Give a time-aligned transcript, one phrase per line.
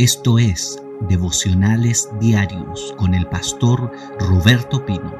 [0.00, 5.14] Esto es Devocionales Diarios con el pastor Roberto Pino.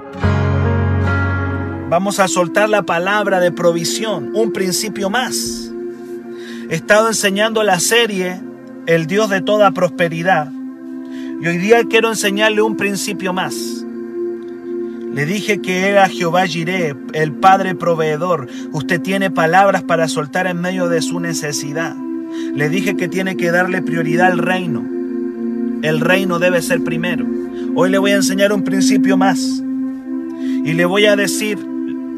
[1.91, 5.71] Vamos a soltar la palabra de provisión, un principio más.
[6.71, 8.41] He estado enseñando la serie
[8.87, 10.51] El Dios de toda prosperidad
[11.43, 13.55] y hoy día quiero enseñarle un principio más.
[15.13, 18.49] Le dije que era Jehová Jireh, el Padre proveedor.
[18.73, 21.95] Usted tiene palabras para soltar en medio de su necesidad.
[22.55, 24.85] Le dije que tiene que darle prioridad al reino.
[25.83, 27.27] El reino debe ser primero.
[27.75, 29.63] Hoy le voy a enseñar un principio más.
[30.65, 31.59] Y le voy a decir,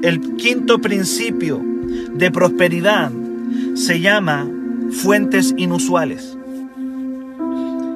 [0.03, 1.63] el quinto principio
[2.15, 3.13] de prosperidad
[3.75, 4.49] se llama
[4.91, 6.37] fuentes inusuales.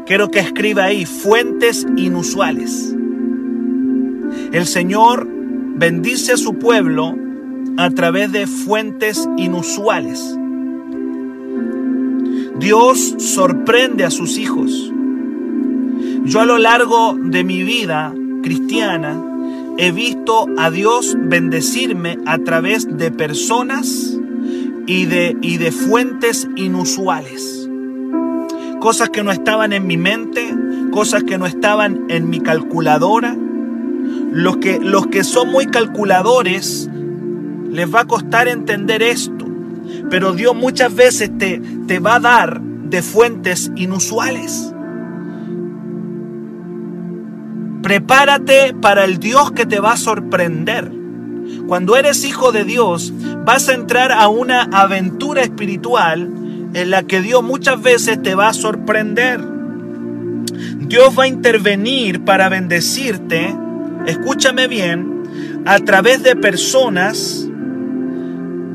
[0.06, 2.94] Quiero que escriba ahí, fuentes inusuales.
[4.52, 5.26] El Señor
[5.76, 7.16] bendice a su pueblo
[7.76, 10.38] a través de fuentes inusuales.
[12.58, 14.90] Dios sorprende a sus hijos.
[16.24, 19.22] Yo a lo largo de mi vida cristiana
[19.76, 24.18] he visto a Dios bendecirme a través de personas
[24.86, 27.68] y de, y de fuentes inusuales.
[28.80, 30.54] Cosas que no estaban en mi mente,
[30.92, 33.36] cosas que no estaban en mi calculadora.
[34.32, 36.88] Los que, los que son muy calculadores
[37.70, 39.46] les va a costar entender esto
[40.10, 44.72] pero Dios muchas veces te, te va a dar de fuentes inusuales.
[47.82, 50.90] Prepárate para el Dios que te va a sorprender.
[51.68, 53.12] Cuando eres hijo de Dios,
[53.44, 56.30] vas a entrar a una aventura espiritual
[56.74, 59.40] en la que Dios muchas veces te va a sorprender.
[60.78, 63.54] Dios va a intervenir para bendecirte,
[64.06, 67.46] escúchame bien, a través de personas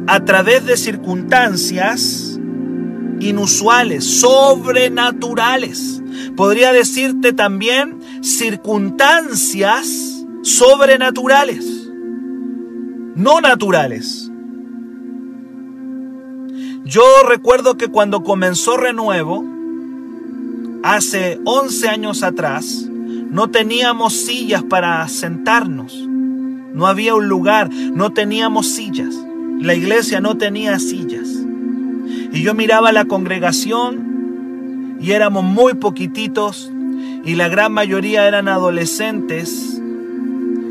[0.08, 2.31] a través de circunstancias
[3.22, 6.02] inusuales, sobrenaturales.
[6.36, 11.90] Podría decirte también circunstancias sobrenaturales,
[13.16, 14.32] no naturales.
[16.84, 19.46] Yo recuerdo que cuando comenzó Renuevo,
[20.84, 22.88] hace 11 años atrás,
[23.32, 26.08] no teníamos sillas para sentarnos.
[26.74, 29.16] No había un lugar, no teníamos sillas.
[29.60, 31.31] La iglesia no tenía sillas.
[32.32, 36.72] Y yo miraba la congregación y éramos muy poquititos
[37.24, 39.82] y la gran mayoría eran adolescentes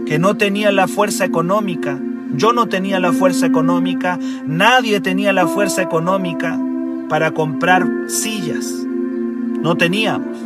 [0.06, 1.98] que no tenían la fuerza económica.
[2.34, 6.58] Yo no tenía la fuerza económica, nadie tenía la fuerza económica
[7.08, 8.66] para comprar sillas.
[9.62, 10.38] No teníamos.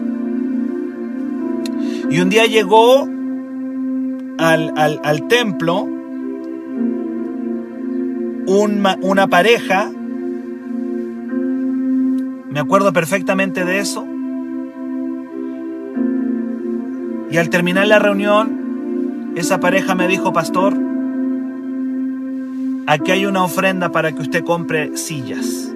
[2.10, 3.08] Y un día llegó
[4.38, 5.88] al, al, al templo
[8.46, 9.90] una pareja,
[12.54, 14.06] me acuerdo perfectamente de eso,
[17.32, 20.78] y al terminar la reunión, esa pareja me dijo, pastor,
[22.86, 25.74] aquí hay una ofrenda para que usted compre sillas.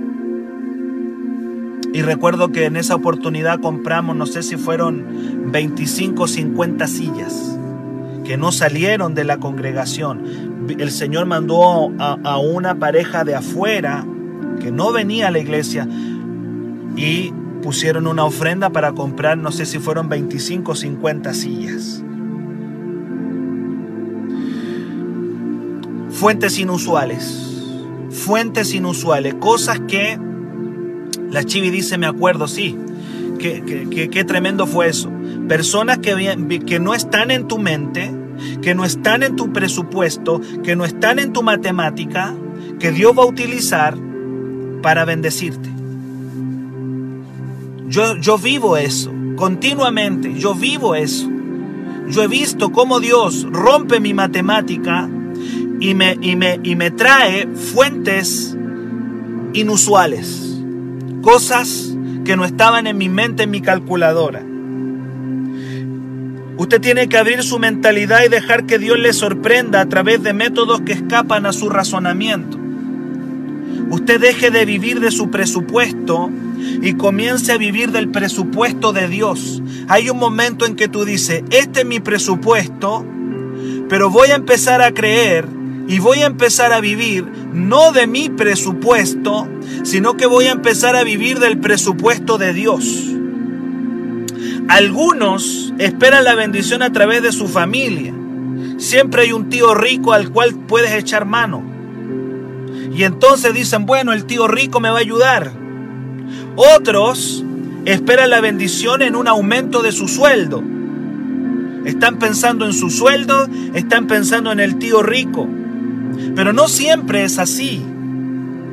[1.93, 7.59] Y recuerdo que en esa oportunidad compramos, no sé si fueron 25 o 50 sillas
[8.25, 10.69] que no salieron de la congregación.
[10.78, 14.06] El Señor mandó a, una pareja de afuera
[14.61, 15.88] que no venía a la iglesia
[16.98, 17.32] y
[17.62, 22.03] pusieron una ofrenda para comprar, no sé si fueron 25 o 50 sillas.
[26.10, 27.76] Fuentes inusuales,
[28.10, 30.19] fuentes inusuales, cosas que
[31.31, 32.76] la Chivi dice, me acuerdo, sí,
[33.38, 35.12] qué, tremendo fue eso.
[35.47, 38.10] Personas que, que no están en tu mente,
[38.60, 42.34] que no están en tu presupuesto, que no están en tu matemática,
[42.81, 43.97] que Dios va a utilizar
[44.82, 45.78] para bendecirte.
[47.88, 51.28] Yo, yo vivo eso, continuamente, yo vivo eso.
[52.09, 55.09] Yo he visto cómo Dios rompe mi matemática
[55.81, 58.56] y me, y me, y me trae fuentes
[59.53, 60.60] inusuales,
[61.22, 61.94] cosas
[62.25, 64.43] que no estaban en mi mente, en mi calculadora.
[66.58, 70.35] Usted tiene que abrir su mentalidad y dejar que Dios le sorprenda a través de
[70.35, 72.58] métodos que escapan a su razonamiento.
[73.90, 76.31] Usted deje de vivir de su presupuesto
[76.82, 79.62] y comience a vivir del presupuesto de Dios.
[79.88, 83.05] Hay un momento en que tú dices, este es mi presupuesto,
[83.88, 85.47] pero voy a empezar a creer
[85.88, 89.49] y voy a empezar a vivir no de mi presupuesto,
[89.85, 93.05] sino que voy a empezar a vivir del presupuesto de Dios.
[94.69, 98.14] Algunos esperan la bendición a través de su familia.
[98.76, 101.62] Siempre hay un tío rico al cual puedes echar mano.
[102.94, 105.53] Y entonces dicen, bueno, el tío rico me va a ayudar.
[106.60, 107.44] Otros
[107.84, 110.60] espera la bendición en un aumento de su sueldo.
[111.84, 115.46] Están pensando en su sueldo, están pensando en el tío rico.
[116.34, 117.81] Pero no siempre es así.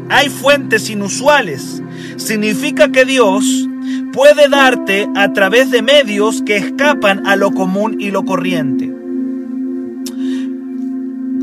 [0.09, 1.83] Hay fuentes inusuales.
[2.17, 3.69] Significa que Dios
[4.13, 8.91] puede darte a través de medios que escapan a lo común y lo corriente.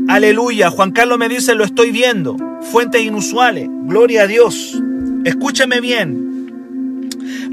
[0.09, 2.35] Aleluya, Juan Carlos me dice, lo estoy viendo.
[2.73, 3.69] Fuentes inusuales.
[3.85, 4.77] Gloria a Dios.
[5.23, 6.32] Escúchame bien.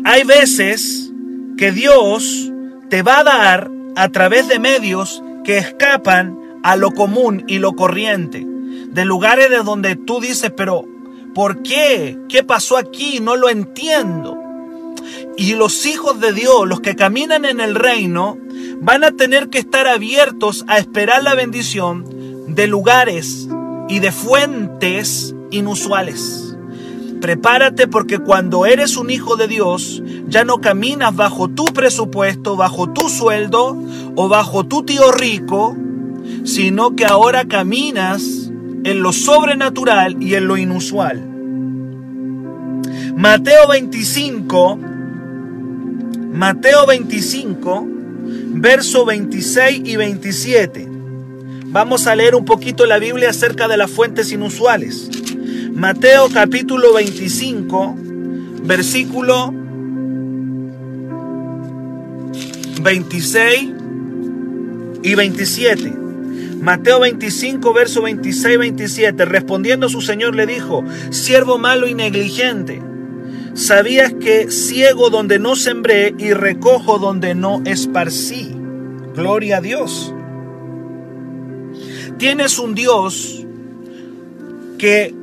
[0.05, 1.13] Hay veces
[1.59, 2.51] que Dios
[2.89, 7.75] te va a dar a través de medios que escapan a lo común y lo
[7.75, 8.47] corriente.
[8.47, 10.85] De lugares de donde tú dices, pero
[11.35, 12.19] ¿por qué?
[12.29, 13.21] ¿Qué pasó aquí?
[13.21, 14.39] No lo entiendo.
[15.37, 18.39] Y los hijos de Dios, los que caminan en el reino,
[18.81, 23.49] van a tener que estar abiertos a esperar la bendición de lugares
[23.89, 26.50] y de fuentes inusuales.
[27.21, 32.91] Prepárate porque cuando eres un hijo de Dios, ya no caminas bajo tu presupuesto, bajo
[32.91, 33.77] tu sueldo
[34.17, 35.77] o bajo tu tío rico,
[36.45, 38.51] sino que ahora caminas
[38.85, 41.27] en lo sobrenatural y en lo inusual.
[43.17, 44.79] Mateo 25,
[46.33, 47.87] Mateo 25,
[48.55, 50.89] verso 26 y 27.
[51.67, 55.11] Vamos a leer un poquito la Biblia acerca de las fuentes inusuales.
[55.81, 57.97] Mateo capítulo 25,
[58.65, 59.51] versículo
[62.83, 63.71] 26
[65.03, 65.95] y 27.
[66.61, 69.25] Mateo 25, verso 26 y 27.
[69.25, 72.83] Respondiendo su Señor le dijo, siervo malo y negligente,
[73.55, 78.55] ¿sabías que ciego donde no sembré y recojo donde no esparcí?
[79.17, 80.13] Gloria a Dios.
[82.19, 83.47] Tienes un Dios
[84.77, 85.19] que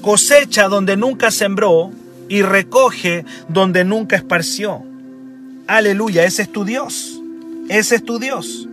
[0.00, 1.92] cosecha donde nunca sembró
[2.28, 4.82] y recoge donde nunca esparció.
[5.66, 7.20] Aleluya, ese es tu Dios.
[7.68, 8.66] Ese es tu Dios.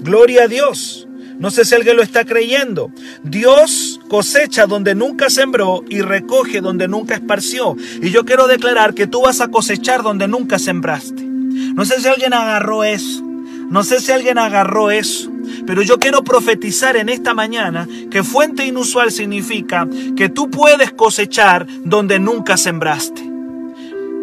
[0.00, 1.06] Gloria a Dios.
[1.38, 2.90] No sé si alguien lo está creyendo.
[3.22, 7.76] Dios cosecha donde nunca sembró y recoge donde nunca esparció.
[8.00, 11.22] Y yo quiero declarar que tú vas a cosechar donde nunca sembraste.
[11.22, 13.25] No sé si alguien agarró eso.
[13.70, 15.30] No sé si alguien agarró eso.
[15.66, 21.66] Pero yo quiero profetizar en esta mañana que fuente inusual significa que tú puedes cosechar
[21.84, 23.22] donde nunca sembraste,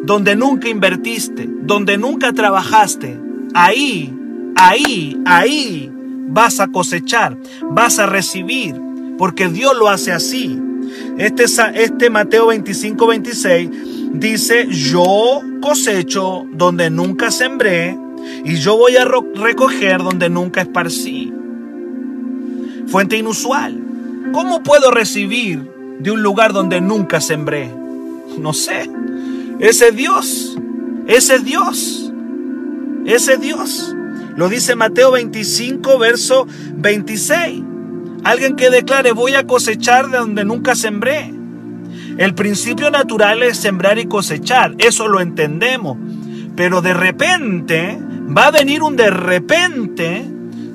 [0.04, 3.19] donde nunca invertiste, donde nunca trabajaste.
[3.54, 4.13] Ahí,
[4.56, 5.92] ahí, ahí
[6.28, 8.75] vas a cosechar, vas a recibir,
[9.18, 10.60] porque Dios lo hace así.
[11.18, 13.69] Este, este Mateo 25, 26
[14.13, 17.98] dice, yo cosecho donde nunca sembré
[18.44, 21.34] y yo voy a recoger donde nunca esparcí.
[22.88, 23.80] Fuente inusual.
[24.34, 27.72] ¿Cómo puedo recibir de un lugar donde nunca sembré?
[28.38, 28.90] No sé.
[29.60, 30.58] Ese Dios,
[31.08, 32.12] ese Dios,
[33.06, 33.96] ese Dios.
[34.36, 37.64] Lo dice Mateo 25, verso 26.
[38.24, 41.34] Alguien que declare, voy a cosechar de donde nunca sembré.
[42.18, 45.98] El principio natural es sembrar y cosechar, eso lo entendemos.
[46.56, 48.00] Pero de repente
[48.36, 50.26] va a venir un de repente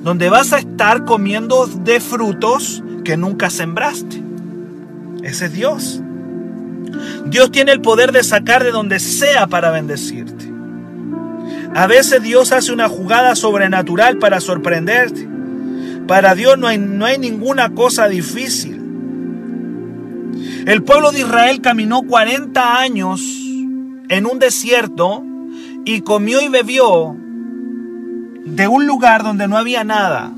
[0.03, 4.21] donde vas a estar comiendo de frutos que nunca sembraste.
[5.23, 6.01] Ese es Dios.
[7.25, 10.49] Dios tiene el poder de sacar de donde sea para bendecirte.
[11.75, 15.27] A veces Dios hace una jugada sobrenatural para sorprenderte.
[16.07, 18.77] Para Dios no hay, no hay ninguna cosa difícil.
[20.65, 23.21] El pueblo de Israel caminó 40 años
[24.09, 25.23] en un desierto
[25.85, 27.15] y comió y bebió
[28.55, 30.31] de un lugar donde no había nada.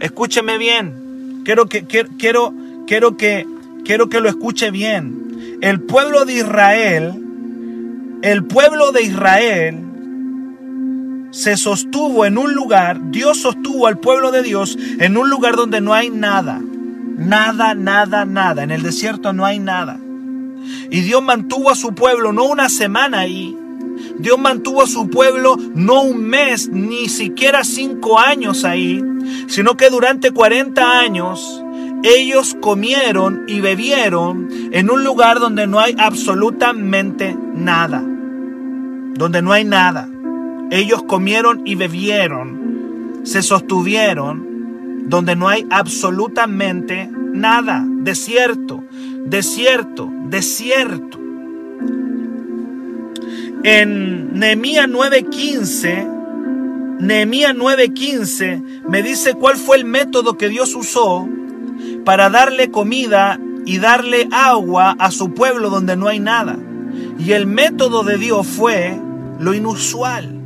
[0.00, 1.42] Escúcheme bien.
[1.44, 2.54] Quiero que, quiero,
[2.86, 3.46] quiero, que,
[3.84, 5.58] quiero que lo escuche bien.
[5.60, 7.22] El pueblo de Israel,
[8.22, 9.78] el pueblo de Israel
[11.30, 15.80] se sostuvo en un lugar, Dios sostuvo al pueblo de Dios en un lugar donde
[15.80, 16.60] no hay nada.
[17.16, 18.62] Nada, nada, nada.
[18.62, 19.98] En el desierto no hay nada.
[20.90, 23.56] Y Dios mantuvo a su pueblo no una semana ahí,
[24.20, 29.02] Dios mantuvo a su pueblo no un mes, ni siquiera cinco años ahí,
[29.48, 31.62] sino que durante 40 años
[32.02, 38.02] ellos comieron y bebieron en un lugar donde no hay absolutamente nada.
[39.14, 40.08] Donde no hay nada.
[40.70, 44.50] Ellos comieron y bebieron, se sostuvieron
[45.06, 47.84] donde no hay absolutamente nada.
[47.86, 48.84] Desierto,
[49.26, 51.19] desierto, desierto.
[53.62, 56.08] En Nehemías 9:15,
[56.98, 61.28] Nehemías 9:15 me dice cuál fue el método que Dios usó
[62.06, 66.58] para darle comida y darle agua a su pueblo donde no hay nada.
[67.18, 68.98] Y el método de Dios fue
[69.38, 70.36] lo inusual.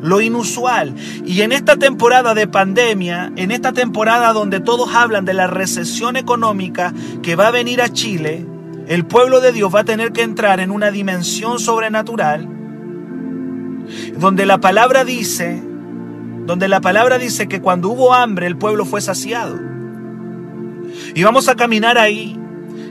[0.00, 0.94] Lo inusual.
[1.26, 6.16] Y en esta temporada de pandemia, en esta temporada donde todos hablan de la recesión
[6.16, 8.46] económica que va a venir a Chile,
[8.90, 12.48] el pueblo de Dios va a tener que entrar en una dimensión sobrenatural
[14.18, 15.62] donde la palabra dice,
[16.44, 19.60] donde la palabra dice que cuando hubo hambre el pueblo fue saciado.
[21.14, 22.36] Y vamos a caminar ahí.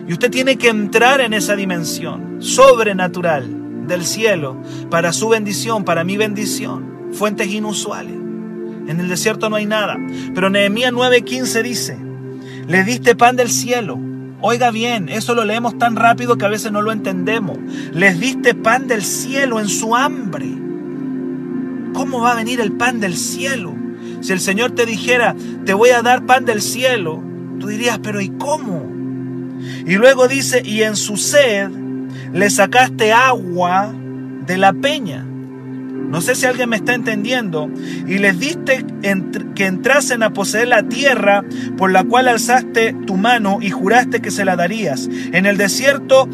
[0.07, 4.55] Y usted tiene que entrar en esa dimensión sobrenatural del cielo
[4.89, 7.09] para su bendición, para mi bendición.
[7.11, 8.15] Fuentes inusuales.
[8.87, 9.97] En el desierto no hay nada.
[10.33, 11.97] Pero Nehemías 9:15 dice,
[12.67, 14.08] le diste pan del cielo.
[14.41, 17.57] Oiga bien, eso lo leemos tan rápido que a veces no lo entendemos.
[17.93, 20.47] Les diste pan del cielo en su hambre.
[21.93, 23.75] ¿Cómo va a venir el pan del cielo?
[24.21, 27.21] Si el Señor te dijera, te voy a dar pan del cielo,
[27.59, 28.89] tú dirías, pero ¿y cómo?
[29.85, 31.69] Y luego dice, y en su sed
[32.31, 33.91] le sacaste agua
[34.45, 35.25] de la peña.
[36.09, 37.69] No sé si alguien me está entendiendo.
[38.07, 38.85] Y les diste
[39.55, 41.43] que entrasen a poseer la tierra
[41.77, 45.07] por la cual alzaste tu mano y juraste que se la darías.
[45.31, 46.27] En el desierto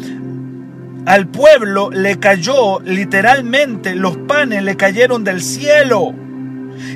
[1.04, 6.14] al pueblo le cayó literalmente, los panes le cayeron del cielo.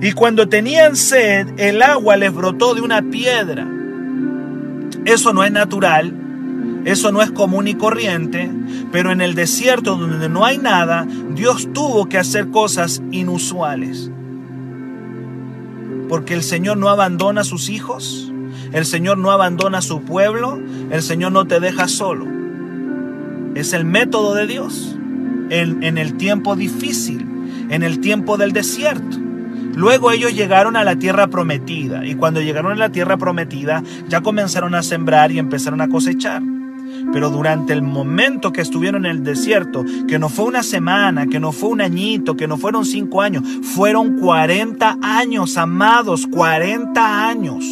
[0.03, 3.69] Y cuando tenían sed, el agua les brotó de una piedra.
[5.05, 6.13] Eso no es natural,
[6.85, 8.51] eso no es común y corriente,
[8.91, 14.11] pero en el desierto donde no hay nada, Dios tuvo que hacer cosas inusuales.
[16.09, 18.33] Porque el Señor no abandona a sus hijos,
[18.73, 20.59] el Señor no abandona a su pueblo,
[20.91, 22.27] el Señor no te deja solo.
[23.55, 24.97] Es el método de Dios
[25.51, 27.27] en, en el tiempo difícil,
[27.69, 29.19] en el tiempo del desierto.
[29.75, 34.21] Luego ellos llegaron a la tierra prometida y cuando llegaron a la tierra prometida ya
[34.21, 36.43] comenzaron a sembrar y empezaron a cosechar.
[37.13, 41.41] Pero durante el momento que estuvieron en el desierto, que no fue una semana, que
[41.41, 47.65] no fue un añito, que no fueron cinco años, fueron 40 años, amados, 40 años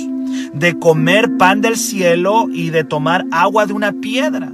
[0.53, 4.53] de comer pan del cielo y de tomar agua de una piedra.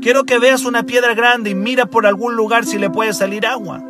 [0.00, 3.46] Quiero que veas una piedra grande y mira por algún lugar si le puede salir
[3.46, 3.84] agua.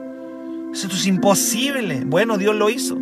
[0.72, 2.02] Esto es imposible.
[2.04, 2.98] Bueno, Dios lo hizo.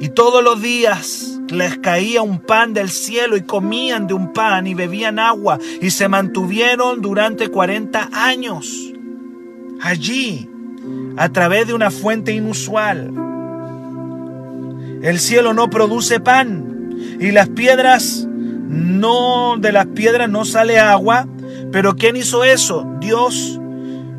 [0.00, 4.66] Y todos los días les caía un pan del cielo y comían de un pan
[4.66, 8.92] y bebían agua y se mantuvieron durante 40 años
[9.80, 10.48] allí
[11.16, 13.12] a través de una fuente inusual.
[15.02, 21.26] El cielo no produce pan y las piedras no de las piedras no sale agua,
[21.72, 22.86] pero ¿quién hizo eso?
[23.00, 23.60] Dios,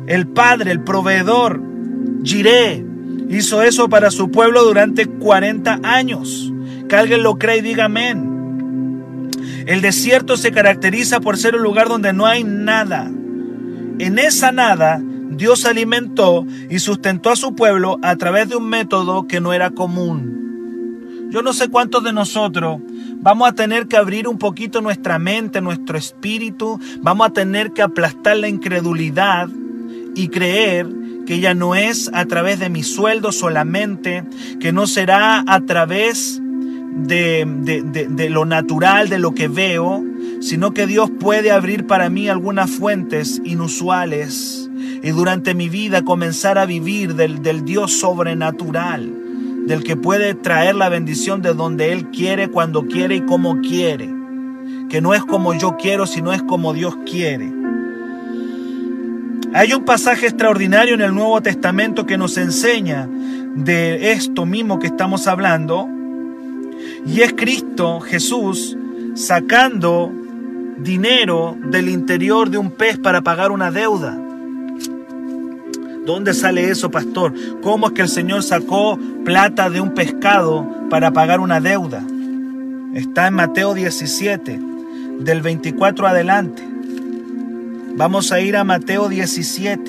[0.06, 1.62] el Padre, el proveedor,
[2.24, 2.84] Jiré,
[3.30, 6.52] hizo eso para su pueblo durante 40 años.
[6.88, 9.30] Que alguien lo cree y diga amén.
[9.66, 13.10] El desierto se caracteriza por ser un lugar donde no hay nada.
[13.98, 19.28] En esa nada, Dios alimentó y sustentó a su pueblo a través de un método
[19.28, 21.28] que no era común.
[21.30, 22.80] Yo no sé cuántos de nosotros
[23.20, 27.82] vamos a tener que abrir un poquito nuestra mente, nuestro espíritu, vamos a tener que
[27.82, 29.48] aplastar la incredulidad
[30.16, 30.88] y creer
[31.30, 34.24] que ya no es a través de mi sueldo solamente,
[34.58, 40.04] que no será a través de, de, lo natural, de lo que veo,
[40.40, 44.68] sino que Dios puede abrir para mí algunas fuentes inusuales
[45.04, 49.14] y durante mi vida comenzar a vivir del, del Dios sobrenatural,
[49.68, 54.12] del que puede traer la bendición de donde Él quiere, cuando quiere y como quiere,
[54.88, 57.59] que no es como yo quiero, sino es como Dios quiere.
[59.52, 63.08] Hay un pasaje extraordinario en el Nuevo Testamento que nos enseña
[63.56, 65.88] de esto mismo que estamos hablando.
[67.04, 68.76] Y es Cristo, Jesús,
[69.14, 70.12] sacando
[70.78, 74.16] dinero del interior de un pez para pagar una deuda.
[76.06, 77.34] ¿Dónde sale eso, pastor?
[77.60, 82.04] ¿Cómo es que el Señor sacó plata de un pescado para pagar una deuda?
[82.94, 84.60] Está en Mateo 17,
[85.18, 86.69] del 24 adelante.
[87.96, 89.82] Vamos a ir a Mateo 17.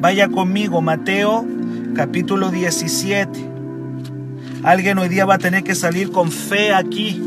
[0.00, 1.44] Vaya conmigo, Mateo
[1.94, 3.28] capítulo 17.
[4.62, 7.20] Alguien hoy día va a tener que salir con fe aquí.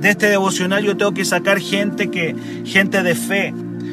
[0.00, 3.52] De este devocional yo tengo que sacar gente que gente de fe.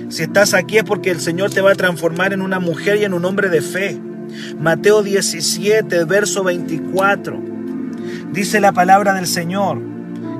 [0.09, 3.03] Si estás aquí es porque el Señor te va a transformar en una mujer y
[3.03, 3.99] en un hombre de fe.
[4.59, 7.41] Mateo 17, verso 24.
[8.31, 9.81] Dice la palabra del Señor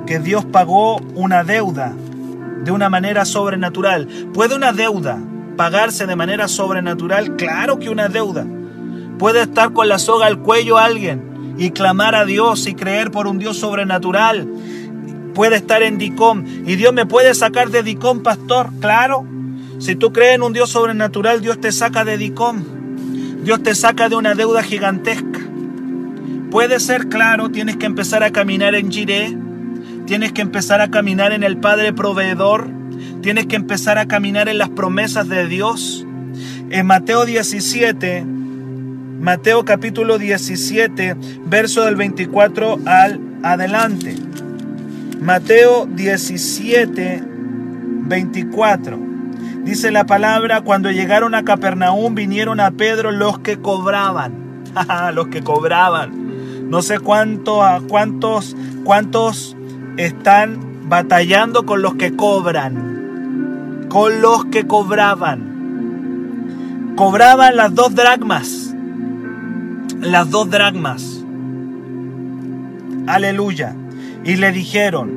[0.06, 1.94] que Dios pagó una deuda
[2.64, 4.06] de una manera sobrenatural.
[4.32, 5.18] ¿Puede una deuda
[5.56, 7.36] pagarse de manera sobrenatural?
[7.36, 8.46] Claro que una deuda.
[9.18, 13.26] Puede estar con la soga al cuello alguien y clamar a Dios y creer por
[13.26, 14.48] un Dios sobrenatural.
[15.34, 16.44] puede estar en Dicom.
[16.66, 18.70] ¿Y Dios me puede sacar de Dicom, pastor?
[18.80, 19.24] Claro.
[19.78, 22.64] Si tú crees en un Dios sobrenatural, Dios te saca de Dicom.
[23.44, 25.40] Dios te saca de una deuda gigantesca.
[26.50, 29.36] Puede ser claro, tienes que empezar a caminar en Jiré,
[30.08, 32.70] tienes que empezar a caminar en el Padre proveedor,
[33.20, 36.06] tienes que empezar a caminar en las promesas de Dios.
[36.70, 44.16] En Mateo 17, Mateo capítulo 17, verso del 24 al adelante.
[45.20, 48.98] Mateo 17, 24.
[49.64, 54.64] Dice la palabra, cuando llegaron a Capernaum vinieron a Pedro los que cobraban.
[55.12, 56.70] los que cobraban.
[56.70, 59.57] No sé cuánto, cuántos, cuántos
[59.98, 63.84] están batallando con los que cobran.
[63.90, 66.94] Con los que cobraban.
[66.96, 68.74] Cobraban las dos dracmas.
[70.00, 71.22] Las dos dracmas.
[73.06, 73.76] Aleluya.
[74.24, 75.10] Y le dijeron,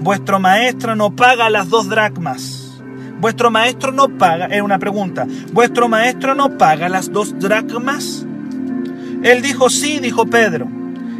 [0.00, 2.82] vuestro maestro no paga las dos dracmas.
[3.20, 8.26] Vuestro maestro no paga, es una pregunta, vuestro maestro no paga las dos dracmas.
[9.22, 10.68] Él dijo, sí, dijo Pedro.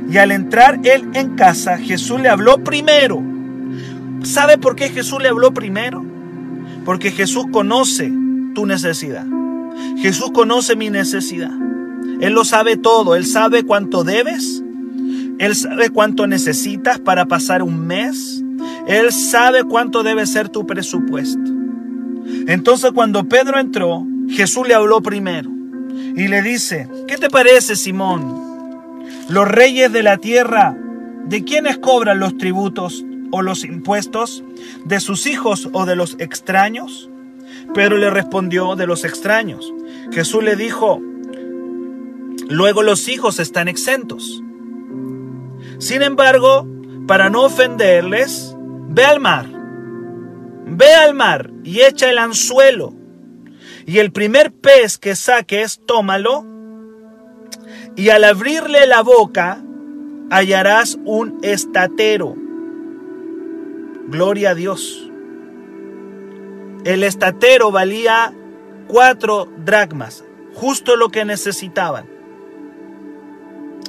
[0.08, 3.22] Y al entrar él en casa, Jesús le habló primero.
[4.22, 6.04] ¿Sabe por qué Jesús le habló primero?
[6.84, 8.12] Porque Jesús conoce
[8.54, 9.26] tu necesidad.
[9.98, 11.52] Jesús conoce mi necesidad.
[12.20, 13.16] Él lo sabe todo.
[13.16, 14.62] Él sabe cuánto debes.
[15.38, 18.42] Él sabe cuánto necesitas para pasar un mes.
[18.86, 21.50] Él sabe cuánto debe ser tu presupuesto.
[22.46, 25.50] Entonces cuando Pedro entró, Jesús le habló primero
[26.16, 28.45] y le dice, ¿qué te parece, Simón?
[29.28, 30.76] Los reyes de la tierra,
[31.24, 34.44] ¿de quiénes cobran los tributos o los impuestos?
[34.84, 37.10] ¿De sus hijos o de los extraños?
[37.74, 39.72] Pedro le respondió, de los extraños.
[40.12, 41.00] Jesús le dijo,
[42.48, 44.42] luego los hijos están exentos.
[45.78, 46.66] Sin embargo,
[47.08, 48.56] para no ofenderles,
[48.88, 49.46] ve al mar,
[50.66, 52.94] ve al mar y echa el anzuelo.
[53.86, 56.55] Y el primer pez que saques, tómalo.
[57.96, 59.62] Y al abrirle la boca,
[60.30, 62.36] hallarás un estatero.
[64.08, 65.10] Gloria a Dios.
[66.84, 68.32] El estatero valía
[68.86, 72.06] cuatro dracmas, justo lo que necesitaban.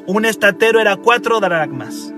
[0.05, 2.13] Un estatero era cuatro dracmas.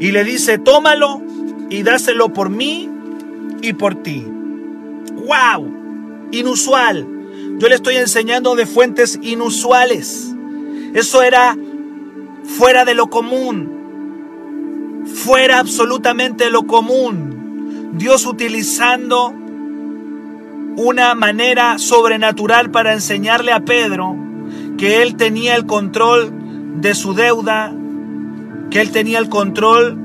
[0.00, 1.22] Y le dice, tómalo
[1.70, 2.90] y dáselo por mí
[3.62, 4.26] y por ti.
[5.14, 6.28] ¡Wow!
[6.32, 7.06] Inusual.
[7.58, 10.33] Yo le estoy enseñando de fuentes inusuales.
[10.94, 11.56] Eso era
[12.44, 15.02] fuera de lo común.
[15.06, 17.90] Fuera absolutamente de lo común.
[17.94, 19.34] Dios utilizando
[20.76, 24.16] una manera sobrenatural para enseñarle a Pedro
[24.78, 26.32] que él tenía el control
[26.80, 27.74] de su deuda,
[28.70, 29.98] que él tenía el control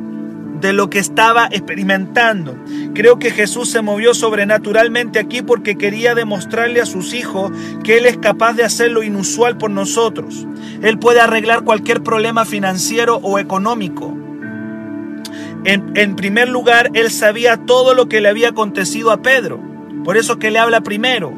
[0.59, 2.57] de lo que estaba experimentando.
[2.93, 7.51] Creo que Jesús se movió sobrenaturalmente aquí porque quería demostrarle a sus hijos
[7.83, 10.45] que Él es capaz de hacer lo inusual por nosotros.
[10.81, 14.15] Él puede arreglar cualquier problema financiero o económico.
[15.65, 19.59] En, primer lugar, Él sabía todo lo que le había acontecido a Pedro.
[20.05, 21.33] Por eso que le habla primero.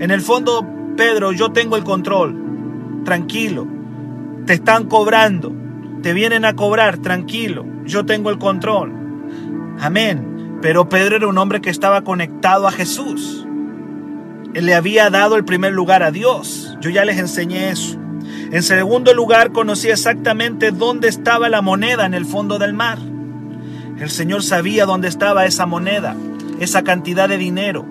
[0.00, 3.02] En el fondo, Pedro, yo tengo el control.
[3.04, 3.66] Tranquilo.
[4.46, 5.52] Te están cobrando.
[6.02, 6.98] Te vienen a cobrar.
[6.98, 7.66] Tranquilo.
[7.84, 8.92] Yo tengo el control.
[9.80, 10.58] Amén.
[10.62, 13.46] Pero Pedro era un hombre que estaba conectado a Jesús.
[14.54, 16.76] Él le había dado el primer lugar a Dios.
[16.80, 18.01] Yo ya les enseñé eso.
[18.52, 22.98] En segundo lugar, conocí exactamente dónde estaba la moneda en el fondo del mar.
[23.98, 26.14] El Señor sabía dónde estaba esa moneda,
[26.60, 27.86] esa cantidad de dinero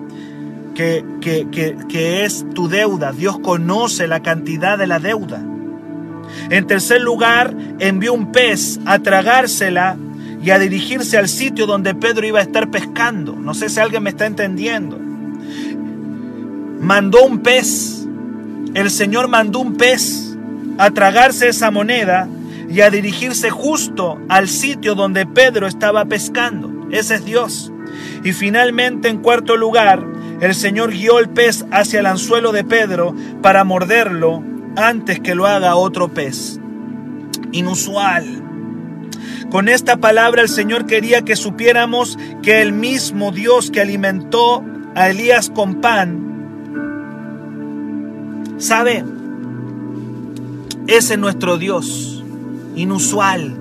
[0.76, 3.10] que, que, que, que es tu deuda.
[3.10, 5.42] Dios conoce la cantidad de la deuda.
[6.48, 9.96] En tercer lugar, envió un pez a tragársela
[10.44, 13.34] y a dirigirse al sitio donde Pedro iba a estar pescando.
[13.34, 14.96] No sé si alguien me está entendiendo.
[16.80, 18.06] Mandó un pez.
[18.74, 20.31] El Señor mandó un pez
[20.78, 22.28] a tragarse esa moneda
[22.68, 26.88] y a dirigirse justo al sitio donde Pedro estaba pescando.
[26.90, 27.72] Ese es Dios.
[28.24, 30.04] Y finalmente, en cuarto lugar,
[30.40, 34.42] el Señor guió el pez hacia el anzuelo de Pedro para morderlo
[34.76, 36.58] antes que lo haga otro pez.
[37.52, 38.42] Inusual.
[39.50, 45.10] Con esta palabra el Señor quería que supiéramos que el mismo Dios que alimentó a
[45.10, 46.32] Elías con pan,
[48.56, 49.04] ¿sabe?
[50.86, 52.24] Ese es nuestro Dios,
[52.74, 53.56] inusual.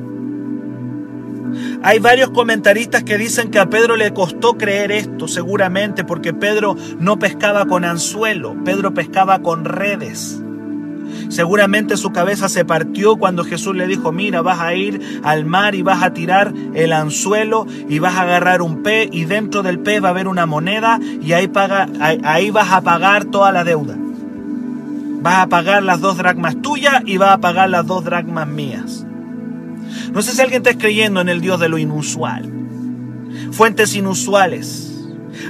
[1.83, 6.75] Hay varios comentaristas que dicen que a Pedro le costó creer esto, seguramente, porque Pedro
[6.99, 10.41] no pescaba con anzuelo, Pedro pescaba con redes.
[11.29, 15.75] Seguramente su cabeza se partió cuando Jesús le dijo, mira, vas a ir al mar
[15.75, 19.79] y vas a tirar el anzuelo y vas a agarrar un pez y dentro del
[19.79, 21.49] pez va a haber una moneda y ahí,
[22.23, 23.97] ahí, vas a pagar toda la deuda.
[25.21, 29.05] Vas a pagar las dos dracmas tuyas y vas a pagar las dos dracmas mías.
[30.13, 32.51] No sé si alguien está creyendo en el Dios de lo inusual.
[33.51, 34.91] Fuentes inusuales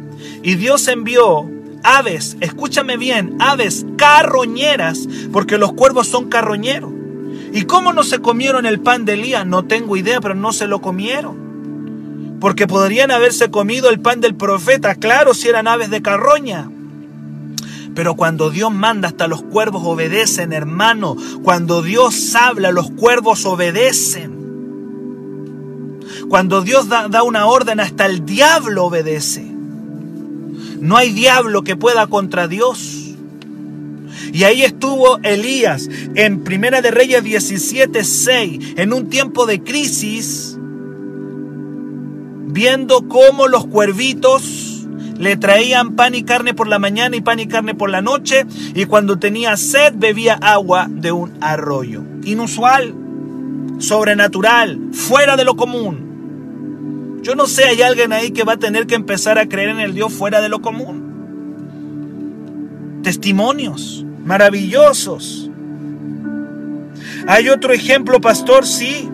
[0.45, 1.51] Y Dios envió
[1.83, 6.93] aves, escúchame bien, aves carroñeras, porque los cuervos son carroñeros.
[7.53, 9.45] ¿Y cómo no se comieron el pan de Elías?
[9.45, 11.48] No tengo idea, pero no se lo comieron.
[12.41, 16.71] Porque podrían haberse comido el pan del profeta, claro, si eran aves de carroña.
[17.95, 21.17] Pero cuando Dios manda, hasta los cuervos obedecen, hermano.
[21.43, 24.39] Cuando Dios habla, los cuervos obedecen.
[26.29, 29.43] Cuando Dios da, una orden, hasta el diablo obedece.
[30.81, 33.15] No hay diablo que pueda contra Dios.
[34.33, 40.58] Y ahí estuvo Elías en Primera de Reyes 17:6, en un tiempo de crisis,
[42.49, 44.87] viendo cómo los cuervitos
[45.19, 48.47] le traían pan y carne por la mañana y pan y carne por la noche,
[48.75, 52.03] y cuando tenía sed bebía agua de un arroyo.
[52.25, 52.95] Inusual,
[53.79, 57.21] sobrenatural, fuera de lo común.
[57.23, 59.81] Yo no sé, hay alguien ahí que va a tener que empezar a creer en
[59.81, 61.09] el Dios fuera de lo común.
[63.03, 65.51] Testimonios maravillosos.
[67.27, 69.09] Hay otro ejemplo, pastor, sí.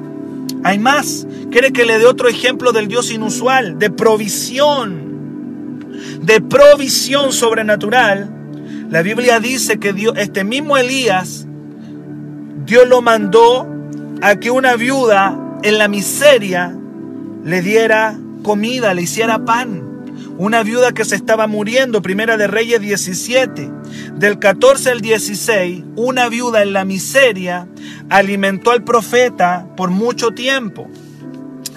[0.63, 1.27] Hay más.
[1.55, 5.87] ¿Quiere que le dé otro ejemplo del Dios inusual, de provisión,
[6.21, 8.29] de provisión sobrenatural?
[8.91, 11.47] La Biblia dice que Dios, este mismo Elías,
[12.67, 13.69] Dios lo mandó
[14.21, 16.77] a que una viuda en la miseria
[17.45, 20.03] le diera comida, le hiciera pan.
[20.37, 23.71] Una viuda que se estaba muriendo, primera de Reyes 17.
[24.17, 27.69] Del 14 al 16, una viuda en la miseria
[28.09, 30.91] alimentó al profeta por mucho tiempo.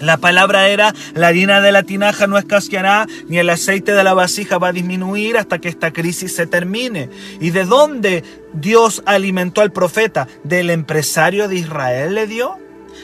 [0.01, 4.13] La palabra era, la harina de la tinaja no escaseará, ni el aceite de la
[4.13, 7.09] vasija va a disminuir hasta que esta crisis se termine.
[7.39, 10.27] ¿Y de dónde Dios alimentó al profeta?
[10.43, 12.59] ¿Del empresario de Israel le dio?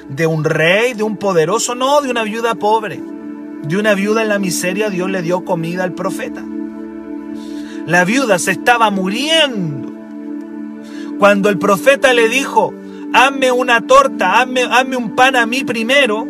[0.09, 3.01] de un rey, de un poderoso, no, de una viuda pobre.
[3.63, 6.43] De una viuda en la miseria Dios le dio comida al profeta.
[7.85, 9.91] La viuda se estaba muriendo.
[11.19, 12.73] Cuando el profeta le dijo,
[13.13, 16.27] hazme una torta, hazme, hazme un pan a mí primero,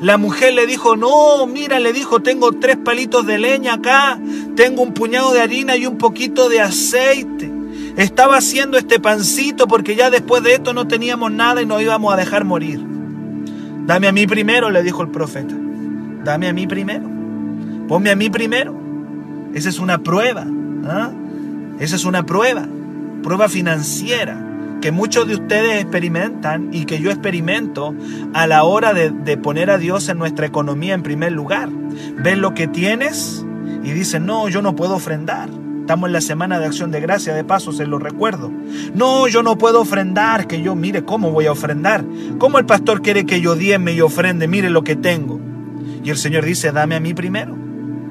[0.00, 4.18] la mujer le dijo, no, mira, le dijo, tengo tres palitos de leña acá,
[4.54, 7.50] tengo un puñado de harina y un poquito de aceite.
[7.96, 12.12] Estaba haciendo este pancito porque ya después de esto no teníamos nada y nos íbamos
[12.12, 12.84] a dejar morir.
[13.86, 15.54] Dame a mí primero, le dijo el profeta.
[16.24, 17.08] Dame a mí primero.
[17.88, 18.74] Ponme a mí primero.
[19.54, 20.44] Esa es una prueba.
[20.84, 21.10] ¿ah?
[21.78, 22.66] Esa es una prueba.
[23.22, 24.38] Prueba financiera.
[24.80, 27.94] Que muchos de ustedes experimentan y que yo experimento
[28.34, 31.68] a la hora de, poner a Dios en nuestra economía en primer lugar.
[32.18, 33.44] Ven lo que tienes
[33.82, 35.48] y dicen, no, yo no puedo ofrendar.
[35.80, 38.50] Estamos en la semana de acción de gracia, de paso se lo recuerdo.
[38.94, 42.04] No, yo no puedo ofrendar, que yo mire cómo voy a ofrendar.
[42.38, 44.48] ¿Cómo el pastor quiere que yo dieme y ofrende?
[44.48, 45.40] Mire lo que tengo.
[46.02, 47.56] Y el Señor dice, dame a mí primero.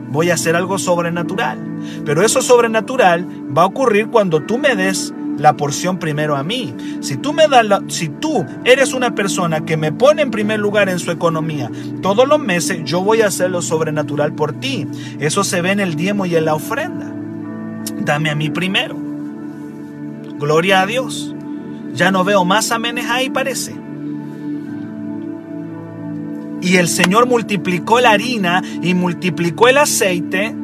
[0.10, 1.60] Voy a hacer algo sobrenatural.
[2.06, 6.74] Pero eso sobrenatural va a ocurrir cuando tú me des la porción primero a mí.
[7.02, 10.90] Si tú me das si tú eres una persona que me pone en primer lugar
[10.90, 11.70] en su economía
[12.02, 14.88] todos los meses, yo voy a hacer lo sobrenatural por ti.
[15.20, 17.12] Eso se ve en el diezmo y en la ofrenda.
[18.02, 18.96] Dame a mí primero.
[20.40, 21.34] Gloria a Dios.
[21.94, 23.76] Ya no veo más amenes ahí, parece.
[26.62, 30.56] Y el Señor multiplicó la harina y multiplicó el aceite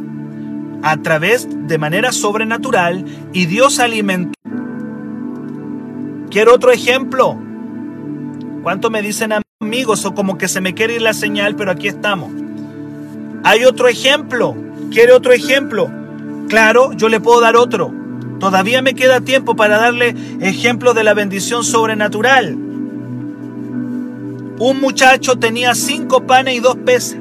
[0.83, 4.33] a través de manera sobrenatural y Dios alimentó.
[6.31, 7.37] Quiero otro ejemplo.
[8.63, 11.89] ¿Cuánto me dicen amigos o como que se me quiere ir la señal, pero aquí
[11.89, 12.31] estamos?
[13.43, 14.55] Hay otro ejemplo.
[14.91, 15.91] ¿Quiere otro ejemplo?
[16.47, 17.93] Claro, yo le puedo dar otro.
[18.39, 22.55] Todavía me queda tiempo para darle ejemplo de la bendición sobrenatural.
[24.57, 27.17] Un muchacho tenía cinco panes y dos peces.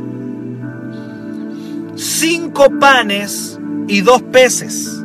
[1.97, 5.03] Cinco panes y dos peces.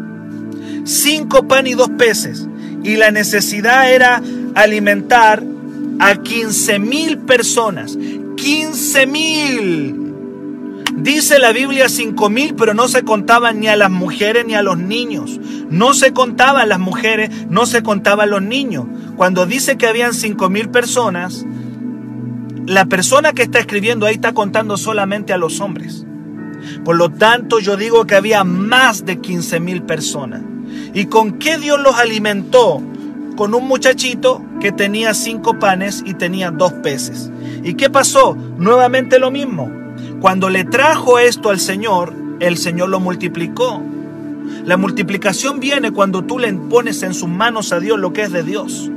[0.83, 2.47] Cinco panes y dos peces.
[2.85, 4.21] Y la necesidad era
[4.53, 5.43] alimentar
[5.99, 7.97] a 15 mil personas.
[8.37, 10.13] 15 mil.
[10.95, 14.61] Dice la Biblia cinco mil, pero no se contaban ni a las mujeres ni a
[14.61, 15.39] los niños.
[15.69, 18.85] No se contaban las mujeres, no se contaban los niños.
[19.17, 21.43] Cuando dice que habían cinco mil personas,
[22.67, 26.05] la persona que está escribiendo ahí está contando solamente a los hombres.
[26.83, 30.41] Por lo tanto, yo digo que había más de 15 mil personas.
[30.95, 32.81] ¿Y con qué Dios los alimentó?
[33.35, 37.29] Con un muchachito que tenía cinco panes y tenía dos peces.
[37.65, 38.33] ¿Y qué pasó?
[38.57, 39.69] Nuevamente lo mismo.
[40.21, 43.83] Cuando le trajo esto al Señor, el Señor lo multiplicó.
[44.63, 48.31] La multiplicación viene cuando tú le pones en sus manos a Dios lo que es
[48.31, 48.89] de Dios.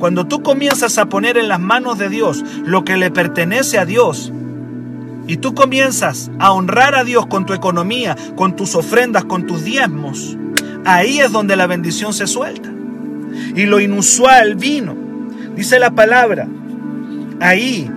[0.00, 3.84] Cuando tú comienzas a poner en las manos de Dios lo que le pertenece a
[3.84, 4.32] Dios,
[5.28, 9.62] y tú comienzas a honrar a Dios con tu economía, con tus ofrendas, con tus
[9.62, 10.36] diezmos,
[10.84, 12.70] ahí es donde la bendición se suelta.
[13.54, 14.96] Y lo inusual vino.
[15.56, 16.48] Dice la palabra,
[17.40, 17.90] ahí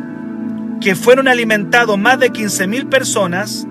[0.82, 3.66] que fueron alimentados más de 15 mil personas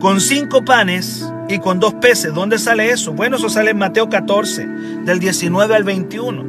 [0.00, 2.34] con cinco panes y con dos peces.
[2.34, 3.12] ¿Dónde sale eso?
[3.12, 4.66] Bueno, eso sale en Mateo 14,
[5.04, 6.44] del 19 al 21.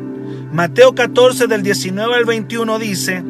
[0.51, 3.23] Mateo 14 del 19 al 21 dice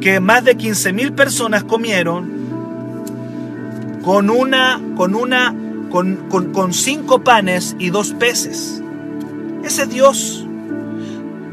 [0.00, 2.30] que más de 15 mil personas comieron
[4.02, 5.54] con una, con una,
[5.92, 8.82] con, con cinco panes y dos peces.
[9.62, 10.46] Ese Dios.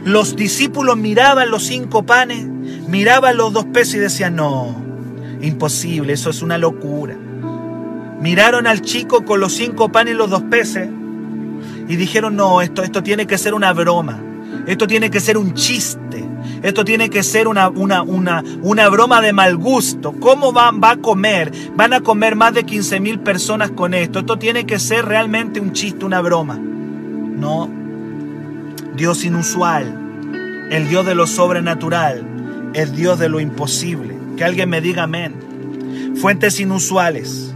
[0.06, 2.48] Los discípulos miraban los cinco panes,
[2.88, 4.74] miraban los dos peces y decían, no,
[5.42, 7.18] imposible, eso es una locura.
[8.22, 10.90] Miraron al chico con los cinco panes y los dos peces
[11.90, 14.24] y dijeron, no, esto, esto tiene que ser una broma.
[14.68, 16.09] Esto tiene que ser un chiste.
[16.62, 20.14] Esto tiene que ser una, una, una, una broma de mal gusto.
[20.20, 21.52] ¿Cómo van, va a comer?
[21.76, 24.20] Van a comer más de 15 mil personas con esto.
[24.20, 26.58] Esto tiene que ser realmente un chiste, una broma.
[26.58, 27.70] No.
[28.96, 30.68] Dios inusual.
[30.70, 32.26] El Dios de lo sobrenatural.
[32.74, 34.18] El Dios de lo imposible.
[34.36, 36.16] Que alguien me diga amén.
[36.16, 37.54] Fuentes inusuales.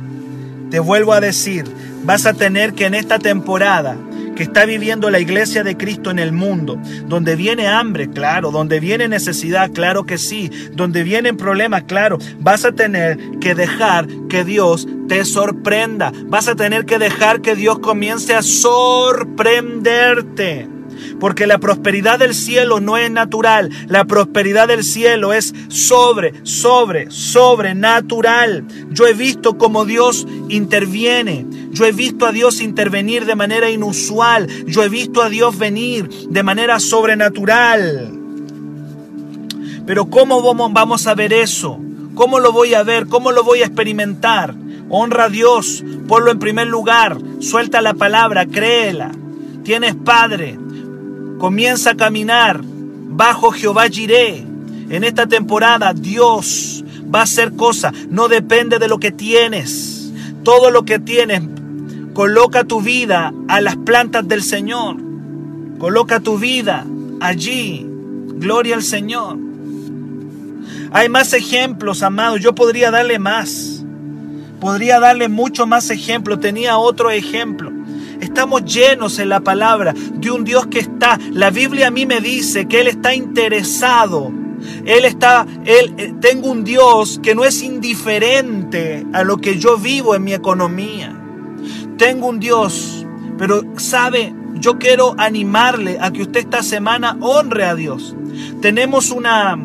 [0.70, 1.66] Te vuelvo a decir,
[2.04, 3.96] vas a tener que en esta temporada
[4.36, 8.80] que está viviendo la iglesia de Cristo en el mundo, donde viene hambre, claro, donde
[8.80, 14.44] viene necesidad, claro que sí, donde vienen problemas, claro, vas a tener que dejar que
[14.44, 20.68] Dios te sorprenda, vas a tener que dejar que Dios comience a sorprenderte.
[21.20, 27.10] Porque la prosperidad del cielo no es natural, la prosperidad del cielo es sobre, sobre,
[27.12, 28.66] sobrenatural.
[28.92, 34.48] Yo he visto cómo Dios interviene, yo he visto a Dios intervenir de manera inusual,
[34.66, 38.20] yo he visto a Dios venir de manera sobrenatural.
[39.86, 41.80] Pero ¿cómo vamos a ver eso?
[42.16, 43.08] ¿Cómo lo voy a ver?
[43.08, 44.56] ¿Cómo lo voy a experimentar?
[44.90, 49.12] Honra a Dios, ponlo en primer lugar, suelta la palabra, créela.
[49.64, 50.60] Tienes Padre,
[51.40, 54.46] Comienza a caminar bajo Jehová Jiré.
[54.90, 57.94] En esta temporada Dios va a hacer cosas.
[58.10, 60.12] No depende de lo que tienes.
[60.44, 61.42] Todo lo que tienes,
[62.14, 64.98] coloca tu vida a las plantas del Señor.
[65.80, 66.86] Coloca tu vida
[67.22, 67.86] allí.
[68.36, 69.38] Gloria al Señor.
[70.92, 72.42] Hay más ejemplos, amados.
[72.42, 73.84] Yo podría darle más.
[74.60, 76.40] Podría darle mucho más ejemplo.
[76.40, 77.72] Tenía otro ejemplo.
[78.24, 82.22] Estamos llenos en la palabra de un Dios que está, la Biblia a mí me
[82.22, 84.32] dice que Él está interesado.
[84.86, 89.78] Él está, Él, eh, tengo un Dios que no es indiferente a lo que yo
[89.78, 91.14] vivo en mi economía.
[91.98, 93.06] Tengo un Dios,
[93.38, 98.16] pero sabe, yo quiero animarle a que usted esta semana honre a Dios.
[98.62, 99.58] Tenemos una,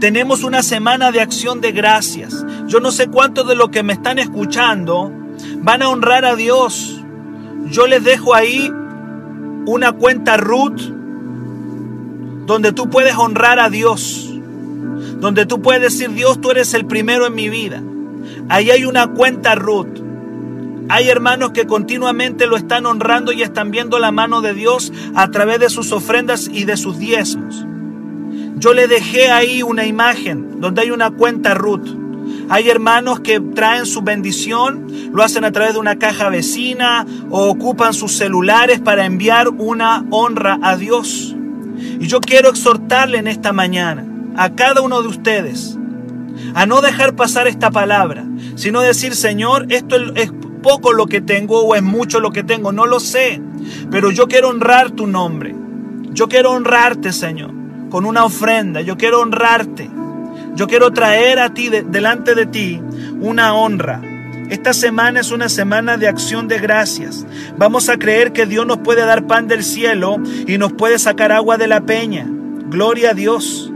[0.00, 2.44] tenemos una semana de acción de gracias.
[2.66, 5.12] Yo no sé cuántos de los que me están escuchando
[5.58, 6.97] van a honrar a Dios.
[7.70, 8.72] Yo les dejo ahí
[9.66, 10.80] una cuenta Ruth
[12.46, 14.24] donde tú puedes honrar a Dios.
[15.20, 17.82] Donde tú puedes decir, Dios, tú eres el primero en mi vida.
[18.48, 19.98] Ahí hay una cuenta Ruth.
[20.88, 25.30] Hay hermanos que continuamente lo están honrando y están viendo la mano de Dios a
[25.30, 27.66] través de sus ofrendas y de sus diezmos.
[28.56, 31.86] Yo le dejé ahí una imagen donde hay una cuenta Ruth.
[32.50, 37.48] Hay hermanos que traen su bendición, lo hacen a través de una caja vecina o
[37.48, 41.36] ocupan sus celulares para enviar una honra a Dios.
[42.00, 44.06] Y yo quiero exhortarle en esta mañana
[44.36, 45.76] a cada uno de ustedes
[46.54, 50.32] a no dejar pasar esta palabra, sino decir, Señor, esto es
[50.62, 53.40] poco lo que tengo o es mucho lo que tengo, no lo sé,
[53.90, 55.54] pero yo quiero honrar tu nombre.
[56.10, 57.52] Yo quiero honrarte, Señor,
[57.90, 58.80] con una ofrenda.
[58.80, 59.88] Yo quiero honrarte.
[60.58, 62.82] Yo quiero traer a ti, delante de ti,
[63.20, 64.02] una honra.
[64.50, 67.24] Esta semana es una semana de acción de gracias.
[67.56, 70.16] Vamos a creer que Dios nos puede dar pan del cielo
[70.48, 72.26] y nos puede sacar agua de la peña.
[72.70, 73.72] Gloria a Dios.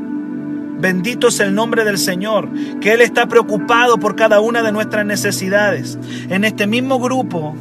[0.81, 2.49] Bendito es el nombre del Señor,
[2.81, 6.01] que Él está preocupado por cada una de nuestras necesidades.
[6.31, 7.55] En este mismo grupo,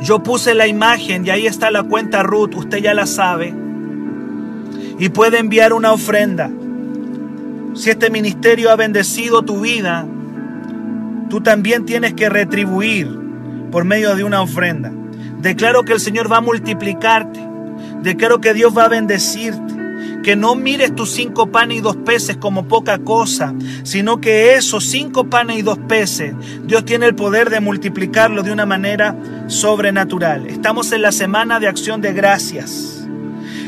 [0.00, 3.54] yo puse la imagen y ahí está la cuenta Ruth, usted ya la sabe.
[4.98, 6.50] Y puede enviar una ofrenda.
[7.74, 10.06] Si este ministerio ha bendecido tu vida,
[11.30, 13.08] tú también tienes que retribuir
[13.70, 14.92] por medio de una ofrenda.
[15.40, 17.40] Declaro que el Señor va a multiplicarte.
[18.02, 19.82] Declaro que Dios va a bendecirte
[20.22, 24.84] que no mires tus cinco panes y dos peces como poca cosa, sino que esos
[24.84, 29.16] cinco panes y dos peces, Dios tiene el poder de multiplicarlo de una manera
[29.48, 30.46] sobrenatural.
[30.46, 33.06] Estamos en la semana de acción de gracias.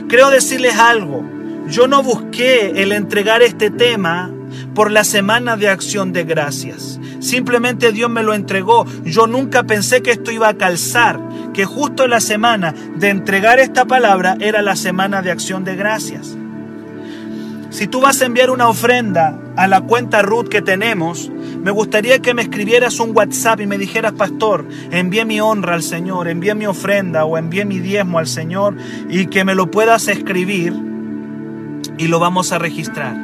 [0.08, 1.24] Creo decirles algo,
[1.68, 4.30] yo no busqué el entregar este tema
[4.74, 7.00] por la semana de acción de gracias.
[7.20, 8.86] Simplemente Dios me lo entregó.
[9.04, 11.20] Yo nunca pensé que esto iba a calzar,
[11.52, 16.36] que justo la semana de entregar esta palabra era la semana de acción de gracias.
[17.70, 22.20] Si tú vas a enviar una ofrenda a la cuenta Ruth que tenemos, me gustaría
[22.20, 26.54] que me escribieras un WhatsApp y me dijeras, pastor, envíe mi honra al Señor, envíe
[26.54, 28.76] mi ofrenda o envíe mi diezmo al Señor
[29.08, 30.93] y que me lo puedas escribir
[31.98, 33.16] y lo vamos a registrar.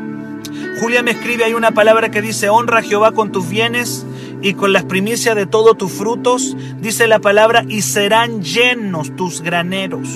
[0.80, 4.06] Julia me escribe, hay una palabra que dice, honra a Jehová con tus bienes
[4.42, 9.42] y con las primicias de todos tus frutos, dice la palabra, y serán llenos tus
[9.42, 10.08] graneros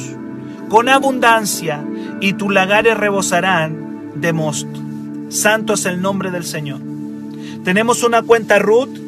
[0.69, 1.85] con abundancia
[2.21, 4.81] y tus lagares rebosarán de mosto.
[5.29, 6.81] Santo es el nombre del Señor.
[7.63, 8.99] Tenemos una cuenta Ruth.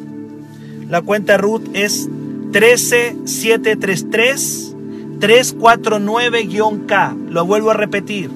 [0.89, 2.07] La cuenta Ruth es
[2.53, 4.75] 13733
[5.19, 7.15] 349-K.
[7.29, 8.29] Lo vuelvo a repetir.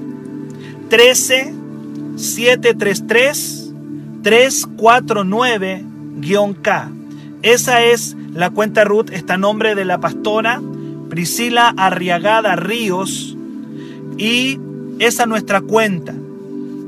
[0.92, 3.74] 13733
[4.24, 6.92] 349-K.
[7.42, 10.62] Esa es la cuenta Ruth, está nombre de la pastora
[11.10, 13.38] Priscila Arriagada Ríos
[14.18, 14.60] y
[15.00, 16.14] esa nuestra cuenta.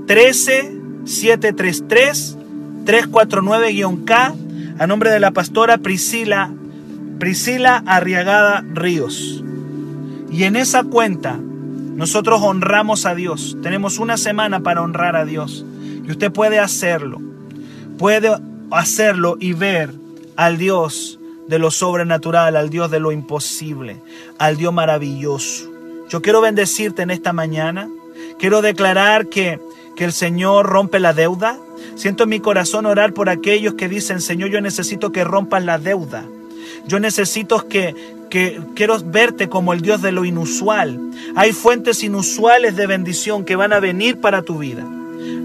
[0.05, 2.37] 13 733
[2.85, 4.35] 349-K
[4.79, 6.51] a nombre de la pastora Priscila
[7.19, 9.45] Priscila Arriagada Ríos.
[10.29, 11.39] Y en esa cuenta
[11.95, 13.57] nosotros honramos a Dios.
[13.61, 15.65] Tenemos una semana para honrar a Dios.
[16.05, 17.21] Y usted puede hacerlo.
[17.97, 18.31] Puede
[18.71, 19.91] hacerlo y ver
[20.35, 24.01] al Dios de lo sobrenatural, al Dios de lo imposible,
[24.39, 25.69] al Dios maravilloso.
[26.09, 27.89] Yo quiero bendecirte en esta mañana.
[28.39, 29.59] Quiero declarar que
[29.95, 31.59] que el Señor rompe la deuda.
[31.95, 35.77] Siento en mi corazón orar por aquellos que dicen, Señor, yo necesito que rompan la
[35.77, 36.25] deuda.
[36.87, 37.95] Yo necesito que,
[38.75, 40.99] quiero verte como el Dios de lo inusual.
[41.35, 44.83] Hay fuentes inusuales de bendición que van a venir para tu vida.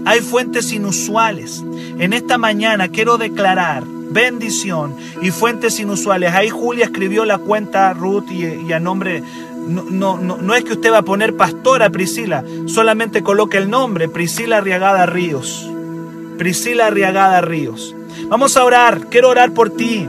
[0.05, 1.63] Hay fuentes inusuales.
[1.99, 6.33] En esta mañana quiero declarar bendición y fuentes inusuales.
[6.33, 9.23] Ahí Julia escribió la cuenta Ruth y, a nombre
[9.67, 14.09] no, no, no, es que usted va a poner pastora Priscila, solamente coloque el nombre,
[14.09, 15.69] Priscila Arriagada Ríos.
[16.39, 17.95] Priscila Arriagada Ríos.
[18.29, 20.07] Vamos a orar, quiero orar por ti.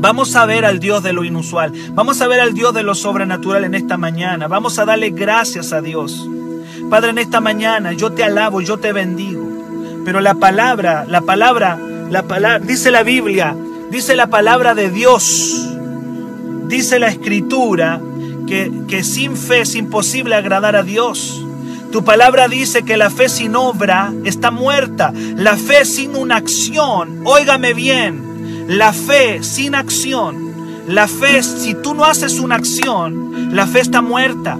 [0.00, 1.72] Vamos a ver al Dios de lo inusual.
[1.92, 4.48] Vamos a ver al Dios de lo sobrenatural en esta mañana.
[4.48, 6.28] Vamos a darle gracias a Dios.
[6.88, 9.46] Padre, en esta mañana yo te alabo, yo te bendigo.
[10.04, 11.78] Pero la palabra, la palabra,
[12.10, 13.54] la palabra, dice la Biblia,
[13.90, 15.70] dice la palabra de Dios
[16.70, 18.00] Dice la escritura
[18.46, 21.44] que, que sin fe es imposible agradar a Dios.
[21.90, 25.12] Tu palabra dice que la fe sin obra está muerta.
[25.34, 28.29] La fe sin una acción, óigame bien,
[28.70, 34.00] la fe sin acción, la fe, si tú no haces una acción, la fe está
[34.00, 34.56] muerta.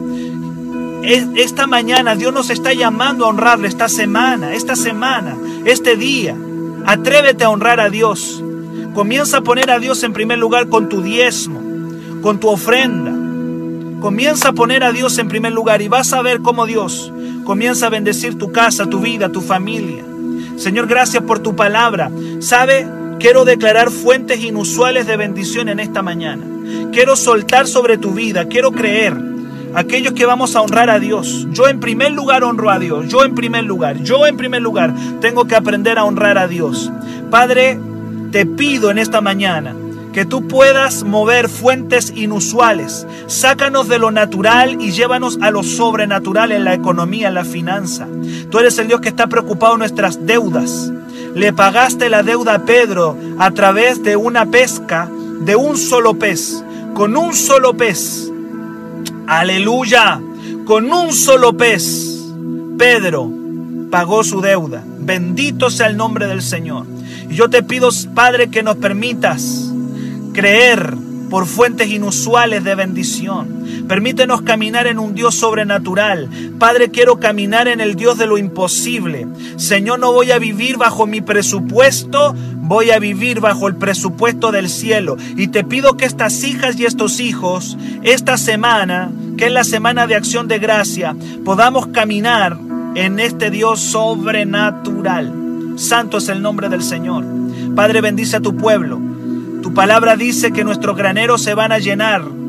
[1.04, 6.36] Esta mañana Dios nos está llamando a honrarle esta semana, esta semana, este día.
[6.86, 8.42] Atrévete a honrar a Dios.
[8.94, 11.60] Comienza a poner a Dios en primer lugar con tu diezmo,
[12.20, 13.12] con tu ofrenda.
[14.00, 17.12] Comienza a poner a Dios en primer lugar y vas a ver cómo Dios
[17.44, 20.04] comienza a bendecir tu casa, tu vida, tu familia.
[20.56, 22.10] Señor, gracias por tu palabra.
[22.40, 22.99] ¿Sabe?
[23.20, 26.46] Quiero declarar fuentes inusuales de bendición en esta mañana.
[26.90, 29.14] Quiero soltar sobre tu vida, quiero creer.
[29.74, 31.46] Aquellos que vamos a honrar a Dios.
[31.50, 33.08] Yo en primer lugar honro a Dios.
[33.08, 34.02] Yo en primer lugar.
[34.02, 36.90] Yo en primer lugar tengo que aprender a honrar a Dios.
[37.30, 37.78] Padre,
[38.32, 39.76] te pido en esta mañana
[40.14, 43.06] que tú puedas mover fuentes inusuales.
[43.26, 48.08] Sácanos de lo natural y llévanos a lo sobrenatural en la economía, en la finanza.
[48.50, 50.90] Tú eres el Dios que está preocupado en nuestras deudas.
[51.34, 55.08] Le pagaste la deuda a Pedro a través de una pesca
[55.40, 56.64] de un solo pez.
[56.94, 58.30] Con un solo pez.
[59.26, 60.20] Aleluya.
[60.64, 62.18] Con un solo pez.
[62.78, 63.30] Pedro
[63.90, 64.82] pagó su deuda.
[64.98, 66.86] Bendito sea el nombre del Señor.
[67.28, 69.70] Y yo te pido, Padre, que nos permitas
[70.32, 70.94] creer
[71.30, 73.64] por fuentes inusuales de bendición.
[73.90, 76.28] Permítenos caminar en un Dios sobrenatural.
[76.60, 79.26] Padre, quiero caminar en el Dios de lo imposible.
[79.56, 84.68] Señor, no voy a vivir bajo mi presupuesto, voy a vivir bajo el presupuesto del
[84.68, 85.16] cielo.
[85.36, 90.06] Y te pido que estas hijas y estos hijos, esta semana, que es la semana
[90.06, 92.56] de acción de gracia, podamos caminar
[92.94, 95.34] en este Dios sobrenatural.
[95.74, 97.24] Santo es el nombre del Señor.
[97.74, 99.00] Padre, bendice a tu pueblo.
[99.64, 102.39] Tu palabra dice que nuestros graneros se van a llenar.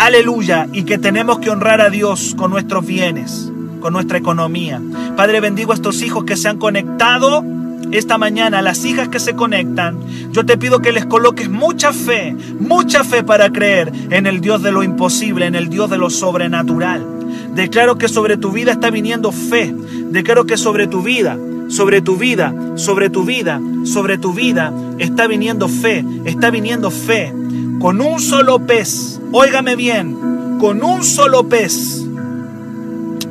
[0.00, 0.66] Aleluya.
[0.72, 4.80] Y que tenemos que honrar a Dios con nuestros bienes, con nuestra economía.
[5.14, 7.44] Padre, bendigo a estos hijos que se han conectado
[7.92, 9.98] esta mañana, las hijas que se conectan.
[10.32, 14.62] Yo te pido que les coloques mucha fe, mucha fe para creer en el Dios
[14.62, 17.06] de lo imposible, en el Dios de lo sobrenatural.
[17.54, 19.74] Declaro que sobre tu vida está viniendo fe.
[20.10, 21.36] Declaro que sobre tu vida
[21.68, 27.32] sobre tu vida, sobre tu vida, sobre tu vida, está viniendo fe, está viniendo fe.
[27.80, 32.04] Con un solo pez, óigame bien, con un solo pez,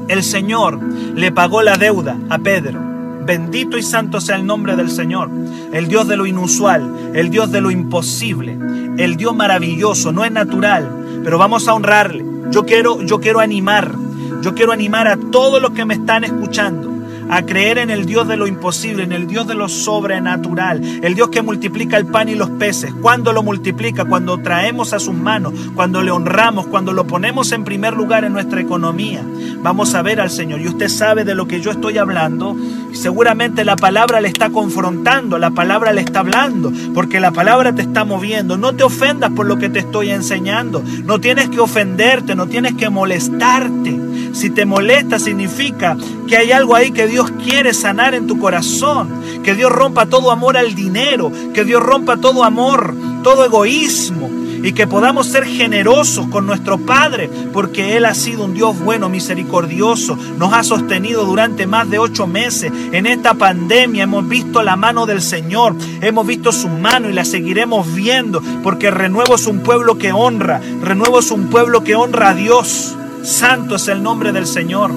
[0.08, 0.80] el Señor
[1.14, 2.80] le pagó la deuda a Pedro.
[3.28, 5.30] Bendito y santo sea el nombre del Señor,
[5.72, 8.58] el Dios de lo inusual, el Dios de lo imposible,
[8.97, 12.26] el Dios maravilloso, no es natural, pero vamos a honrarle.
[12.50, 13.93] Yo quiero, yo quiero animar,
[14.41, 16.89] yo quiero animar a todos los que me están escuchando
[17.30, 21.16] a creer en el Dios de lo imposible, en el Dios de lo sobrenatural, el
[21.16, 22.94] Dios que multiplica el pan y los peces.
[23.02, 27.64] Cuando lo multiplica, cuando traemos a sus manos, cuando le honramos, cuando lo ponemos en
[27.64, 29.24] primer lugar en nuestra economía,
[29.62, 30.62] vamos a ver al Señor.
[30.62, 32.56] Y usted sabe de lo que yo estoy hablando.
[32.94, 37.82] Seguramente la palabra le está confrontando, la palabra le está hablando, porque la palabra te
[37.82, 38.58] está moviendo.
[38.58, 40.84] No te ofendas por lo que te estoy enseñando.
[41.06, 44.10] No tienes que ofenderte, no tienes que molestarte.
[44.34, 49.10] Si te molesta significa que hay algo ahí que Dios quiere sanar en tu corazón,
[49.44, 54.30] que Dios rompa todo amor al dinero, que Dios rompa todo amor, todo egoísmo.
[54.62, 59.08] Y que podamos ser generosos con nuestro Padre, porque Él ha sido un Dios bueno,
[59.08, 62.70] misericordioso, nos ha sostenido durante más de ocho meses.
[62.92, 67.24] En esta pandemia hemos visto la mano del Señor, hemos visto su mano y la
[67.24, 72.32] seguiremos viendo, porque Renuevo es un pueblo que honra, Renuevo es un pueblo que honra
[72.32, 72.98] a Dios.
[73.24, 74.92] Santo es el nombre del Señor.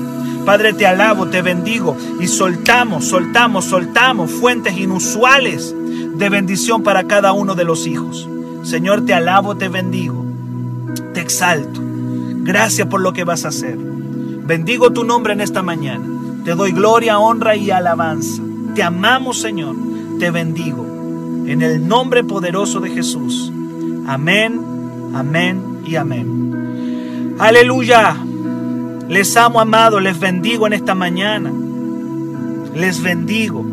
[0.44, 5.74] Padre, te alabo, te bendigo y soltamos, soltamos, soltamos fuentes inusuales
[6.14, 8.28] de bendición para cada uno de los hijos.
[8.62, 10.24] Señor, te alabo, te bendigo,
[11.14, 11.80] te exalto.
[12.44, 13.76] Gracias por lo que vas a hacer.
[13.76, 16.04] Bendigo tu nombre en esta mañana.
[16.44, 18.42] Te doy gloria, honra y alabanza.
[18.74, 19.76] Te amamos, Señor.
[20.18, 20.84] Te bendigo.
[21.46, 23.52] En el nombre poderoso de Jesús.
[24.06, 24.60] Amén,
[25.14, 26.71] amén y amén.
[27.42, 28.16] Aleluya.
[29.08, 29.98] Les amo, amado.
[29.98, 31.52] Les bendigo en esta mañana.
[32.72, 33.66] Les bendigo.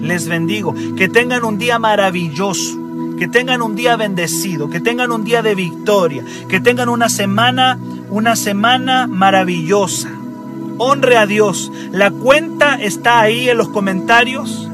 [0.00, 0.74] Les bendigo.
[0.96, 2.80] Que tengan un día maravilloso
[3.16, 7.78] que tengan un día bendecido, que tengan un día de victoria, que tengan una semana,
[8.08, 10.08] una semana maravillosa.
[10.78, 11.70] Honre a Dios.
[11.92, 14.70] La cuenta está ahí en los comentarios